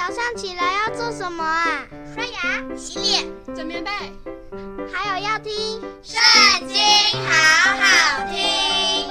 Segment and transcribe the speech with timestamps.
[0.00, 1.86] 早上起来要做什么啊？
[2.14, 3.22] 刷牙、洗脸、
[3.54, 3.90] 整棉被，
[4.90, 5.52] 还有要听
[6.02, 6.18] 《圣
[6.66, 6.78] 经》，
[7.28, 9.06] 好好听。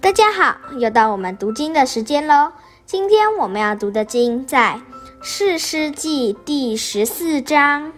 [0.00, 2.50] 大家好，又到我们读经的时间喽。
[2.86, 4.80] 今天我们要读的经在
[5.22, 7.92] 《士师记》第十四章。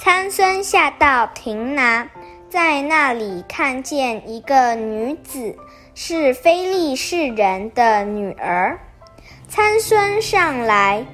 [0.00, 2.10] 参孙下到亭南，
[2.50, 5.54] 在那里看见一个女子，
[5.94, 8.80] 是非利士人的女儿。
[9.48, 11.04] 参孙上来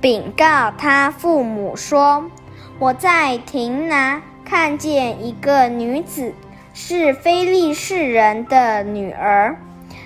[0.00, 2.24] 禀告他父母说
[2.78, 6.34] ：“我在亭拿看见一个女子，
[6.74, 9.56] 是非利士人的女儿，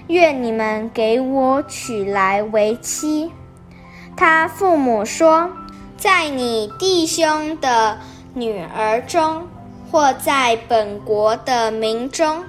[0.06, 3.33] 愿你们给我娶来为妻。”
[4.16, 5.50] 他父母说
[5.97, 7.98] ：“在你弟兄的。”
[8.34, 9.47] 女儿中，
[9.91, 12.42] 或在本国的民中，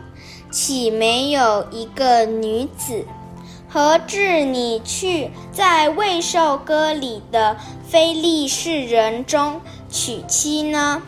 [0.49, 3.05] 岂没有一个女子？
[3.73, 11.01] 何至你去在未受割礼的非利士人中娶妻呢？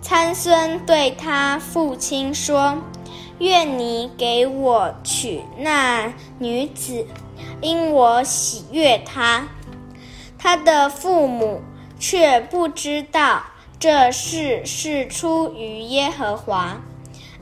[0.00, 2.76] 参孙对他父亲说
[3.38, 7.06] ：“愿你给我娶那女子，
[7.60, 9.46] 因我喜悦她。”
[10.36, 11.60] 他的父母
[12.00, 13.44] 却不知道。
[13.78, 16.80] 这事是出于耶和华，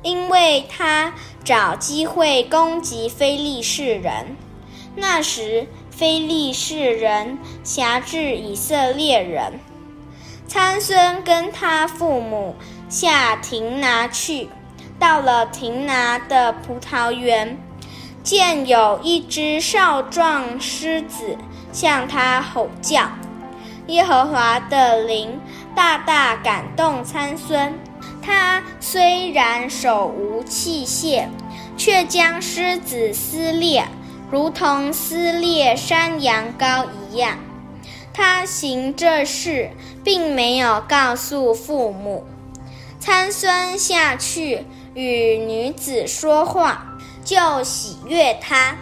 [0.03, 4.37] 因为他找机会攻击非利士人。
[4.97, 9.61] 那时，非利士人辖制以色列人。
[10.47, 12.57] 参孙跟他父母
[12.89, 14.49] 下亭拿去，
[14.99, 17.57] 到了亭拿的葡萄园，
[18.23, 21.37] 见有一只少壮狮子
[21.73, 23.11] 向他吼叫。
[23.87, 25.41] 耶和华的灵。
[25.73, 27.79] 大大感动参孙，
[28.21, 31.29] 他虽然手无器械，
[31.77, 33.87] 却将狮子撕裂，
[34.31, 37.39] 如同撕裂山羊羔一样。
[38.13, 39.71] 他行这事，
[40.05, 42.25] 并没有告诉父母。
[42.99, 44.65] 参孙下去
[44.95, 48.77] 与女子说话，就喜悦他。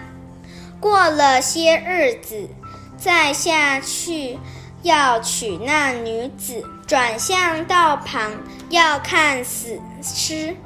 [0.80, 2.48] 过了些日子，
[2.96, 4.38] 再下去。
[4.82, 8.32] 要娶那女子，转向道旁
[8.70, 10.56] 要看死尸，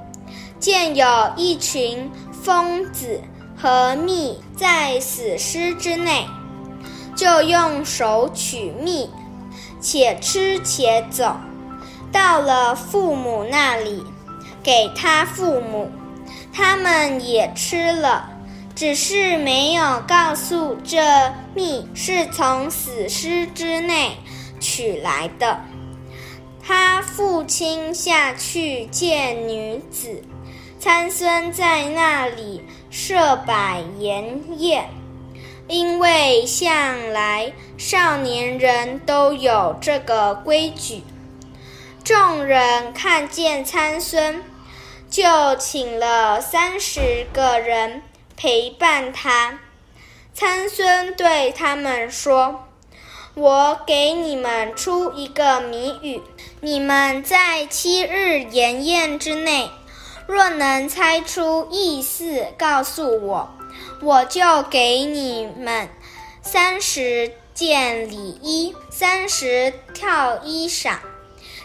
[0.60, 3.22] 见有一群疯子
[3.62, 6.26] 和蜜在死尸之内，
[7.14, 9.08] 就用手取蜜，
[9.80, 11.36] 且吃且走，
[12.10, 14.02] 到了父母那里，
[14.64, 15.88] 给他父母，
[16.52, 18.28] 他们也吃了。
[18.74, 24.16] 只是没有告诉这蜜是从死尸之内
[24.58, 25.60] 取来的。
[26.60, 30.20] 他父亲下去见女子，
[30.80, 32.62] 参孙在那里
[32.92, 34.88] 设摆筵宴，
[35.66, 41.02] 因为向来少年人都有这个规矩。
[42.04, 44.44] 众人看见参孙，
[45.10, 48.02] 就请了三十个人。
[48.34, 49.60] 陪伴他，
[50.34, 52.66] 参孙对他们说
[53.34, 56.20] ：“我给你们出一个谜语，
[56.60, 59.70] 你们在七日筵宴之内，
[60.26, 63.48] 若能猜出意思，告诉我，
[64.00, 65.88] 我就给你们
[66.42, 70.96] 三十件里衣，三十套衣裳。”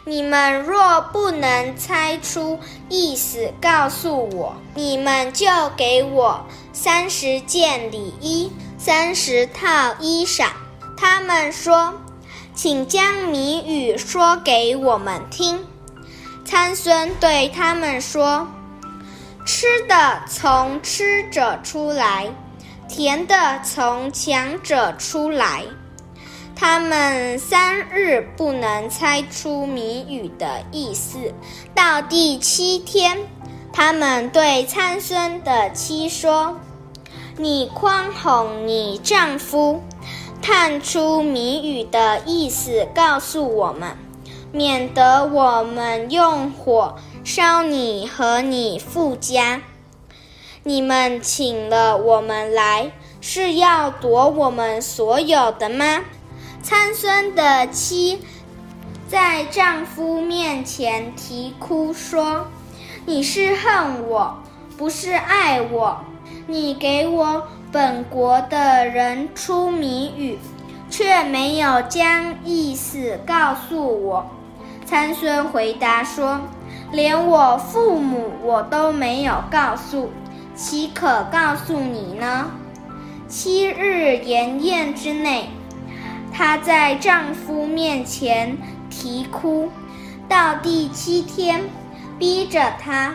[0.05, 2.57] 你们若不能猜出
[2.87, 5.45] 意思，告诉我，你们就
[5.75, 10.47] 给我三十件里衣，三十套衣裳。
[10.95, 11.93] 他们说
[12.55, 15.59] ：“请将谜语说给我们听。”
[16.47, 18.47] 参孙对他们说
[19.45, 22.29] ：“吃的从吃者出来，
[22.87, 25.65] 甜的从强者出来。”
[26.55, 31.33] 他们三日不能猜出谜语的意思。
[31.75, 33.17] 到第七天，
[33.73, 36.57] 他们对参孙的妻说
[37.35, 39.83] ：“你宽哄你丈夫，
[40.41, 43.97] 探出谜语的意思，告诉我们，
[44.51, 49.61] 免得我们用火烧你和你父家。
[50.63, 52.91] 你们请了我们来，
[53.21, 56.03] 是要夺我们所有的吗？”
[56.61, 58.19] 参孙的妻
[59.07, 62.47] 在丈夫面前啼哭说
[63.05, 64.37] ：“你是恨我，
[64.77, 65.97] 不是爱我。
[66.45, 70.37] 你给我本国的人出谜语，
[70.89, 74.25] 却没有将意思告诉我。”
[74.85, 76.39] 参孙回答说
[76.93, 80.09] ：“连我父母我都没有告诉，
[80.55, 82.51] 岂可告诉你呢？”
[83.27, 85.49] 七日筵宴之内，
[86.31, 88.57] 她在丈夫面前
[88.89, 89.69] 啼哭，
[90.29, 91.61] 到第七天，
[92.17, 93.13] 逼着她，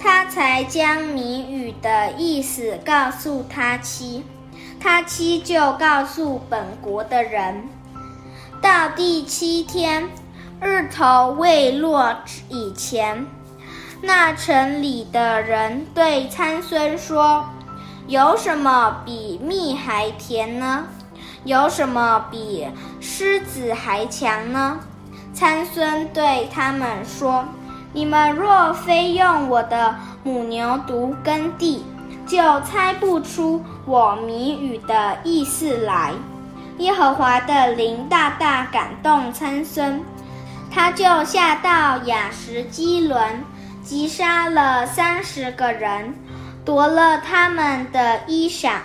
[0.00, 4.24] 她才将谜语的意思告诉她妻，
[4.80, 7.68] 他妻就告诉本国的人。
[8.60, 10.08] 到第七天，
[10.60, 12.14] 日头未落
[12.48, 13.26] 以前，
[14.02, 17.44] 那城里的人对参孙说
[18.08, 20.84] ：“有什么比蜜还甜呢？
[21.44, 22.66] 有什么比
[23.00, 24.80] 狮子还强呢？”
[25.34, 27.44] 参孙对他们说
[27.92, 29.94] ：“你们若非用我的
[30.24, 31.84] 母牛犊耕地，
[32.26, 36.12] 就猜不出我谜语的意思来。”
[36.78, 39.98] 耶和华的灵大大感动参孙，
[40.70, 43.42] 他就下到亚实基伦，
[43.82, 46.14] 击杀了三十个人，
[46.66, 48.80] 夺了他们的衣裳，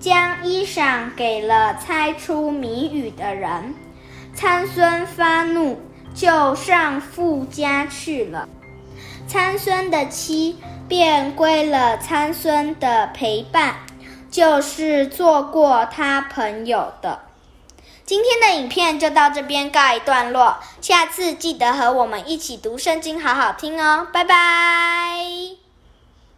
[0.00, 3.72] 将衣裳给了猜出谜语的人。
[4.34, 5.80] 参孙发怒，
[6.14, 8.48] 就上父家去了。
[9.28, 10.56] 参孙的妻
[10.88, 13.76] 便归了参孙的陪伴，
[14.30, 17.20] 就是做过他朋友的。
[18.06, 25.57] 今天的影片就到这边告一段落，下次记得和我们一起读圣经，好好听哦，拜拜。